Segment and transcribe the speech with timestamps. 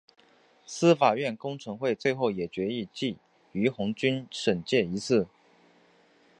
[0.65, 3.17] 司法院公惩会最后也议决记
[3.53, 5.27] 俞鸿钧申诫一次。